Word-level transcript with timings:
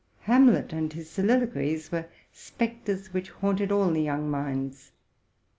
Ham 0.21 0.47
let 0.51 0.73
and 0.73 0.93
his 0.93 1.11
soliloquies 1.11 1.91
were 1.91 2.07
spectres 2.33 3.13
which 3.13 3.29
haunted 3.29 3.71
all 3.71 3.91
the 3.91 4.01
young 4.01 4.31
minds. 4.31 4.93